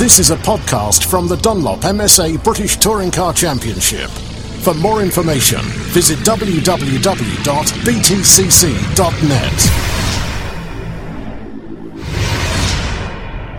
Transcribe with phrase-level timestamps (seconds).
[0.00, 4.08] This is a podcast from the Dunlop MSA British Touring Car Championship.
[4.62, 5.60] For more information,
[5.92, 6.80] visit www.btcc.net.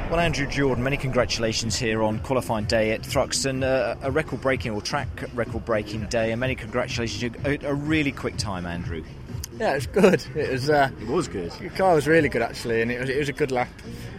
[0.10, 4.72] Well, Andrew Jordan, many congratulations here on qualifying day at Thruxton, uh, a record breaking
[4.72, 7.36] or track record breaking day, and many congratulations.
[7.46, 9.04] A, a, really quick time, Andrew.
[9.60, 10.26] Yeah, it was good.
[10.36, 10.72] It was.
[10.72, 11.52] Uh, it was good.
[11.52, 13.70] The car was really good actually, and it was, it was a good lap.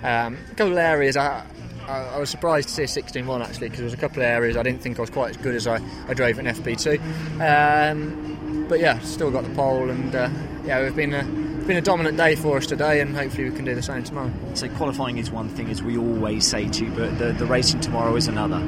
[0.05, 1.45] Um, a couple of areas I,
[1.89, 4.29] I, I was surprised to see a 16-1 actually because there was a couple of
[4.29, 7.01] areas I didn't think I was quite as good as I, I drove in FP2.
[7.41, 10.31] Um, but yeah, still got the pole, and uh,
[10.65, 11.25] yeah, we've been a,
[11.67, 14.33] been a dominant day for us today, and hopefully we can do the same tomorrow.
[14.55, 17.81] So qualifying is one thing, as we always say to you, but the, the racing
[17.81, 18.59] tomorrow is another.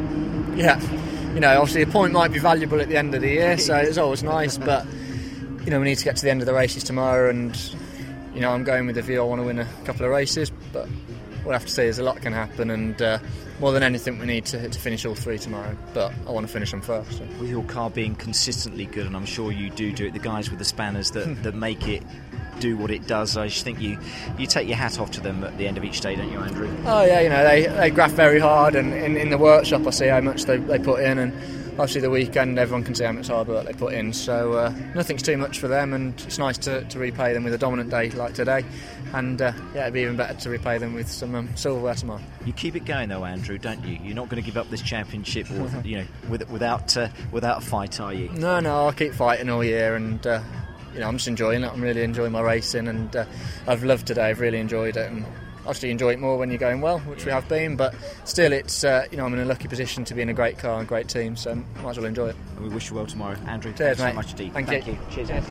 [0.56, 0.80] Yeah,
[1.32, 3.76] you know, obviously a point might be valuable at the end of the year, so
[3.76, 4.86] it's always nice, but
[5.64, 7.56] you know we need to get to the end of the races tomorrow, and
[8.34, 10.50] you know I'm going with the view I want to win a couple of races,
[10.72, 10.88] but
[11.44, 11.82] we'll have to see.
[11.82, 13.18] There's a lot can happen, and uh,
[13.60, 15.76] more than anything, we need to, to finish all three tomorrow.
[15.92, 17.18] But I want to finish them first.
[17.18, 17.24] So.
[17.40, 20.50] With your car being consistently good, and I'm sure you do do it, the guys
[20.50, 22.02] with the spanners that, that make it
[22.60, 23.36] do what it does.
[23.36, 23.98] I just think you
[24.38, 26.38] you take your hat off to them at the end of each day, don't you,
[26.38, 26.70] Andrew?
[26.86, 29.90] Oh yeah, you know they they graft very hard, and in, in the workshop I
[29.90, 31.32] see how much they, they put in, and
[31.74, 34.12] obviously the weekend everyone can see how much hard work they put in.
[34.12, 37.52] So uh, nothing's too much for them, and it's nice to, to repay them with
[37.52, 38.64] a dominant day like today.
[39.12, 42.22] And uh, yeah, it'd be even better to repay them with some um, silverware tomorrow.
[42.44, 43.98] You keep it going though, Andrew, don't you?
[44.02, 47.62] You're not going to give up this championship, or, you know, with, without uh, without
[47.62, 48.28] a fight, are you?
[48.30, 50.42] No, no, I'll keep fighting all year, and uh,
[50.92, 51.72] you know I'm just enjoying it.
[51.72, 53.24] I'm really enjoying my racing, and uh,
[53.66, 54.30] I've loved today.
[54.30, 55.24] I've really enjoyed it, and
[55.66, 57.76] obviously enjoy it more when you're going well, which we have been.
[57.76, 60.34] But still, it's uh, you know I'm in a lucky position to be in a
[60.34, 62.36] great car and great team, so might as well enjoy it.
[62.56, 63.72] And we wish you well tomorrow, Andrew.
[63.72, 64.10] Cheers, thanks mate.
[64.10, 64.52] so much indeed.
[64.52, 64.92] Thank, Thank you.
[64.92, 65.24] you.
[65.26, 65.48] Cheers.